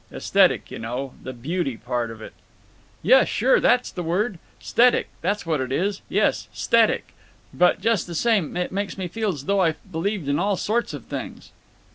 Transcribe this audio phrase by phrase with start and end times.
[0.11, 2.33] Esthetic, you know—the beauty part of it."
[3.03, 4.39] "Yuh, sure, that's the word.
[4.59, 6.01] 'Sthetic, that's what it is.
[6.09, 7.13] Yes, 'sthetic.
[7.53, 11.05] But, just the same, it makes me feel's though I believed in all sorts of
[11.05, 11.51] things."